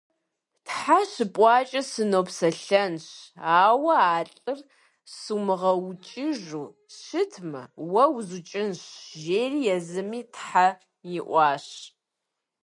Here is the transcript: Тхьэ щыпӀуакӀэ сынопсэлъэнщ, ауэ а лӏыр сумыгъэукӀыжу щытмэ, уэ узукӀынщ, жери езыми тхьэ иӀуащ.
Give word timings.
Тхьэ 0.65 0.99
щыпӀуакӀэ 1.11 1.81
сынопсэлъэнщ, 1.91 3.07
ауэ 3.61 3.95
а 4.15 4.19
лӏыр 4.33 4.59
сумыгъэукӀыжу 5.19 6.63
щытмэ, 6.99 7.63
уэ 7.91 8.03
узукӀынщ, 8.15 8.81
жери 9.21 9.59
езыми 9.75 10.21
тхьэ 10.33 10.67
иӀуащ. 11.17 11.67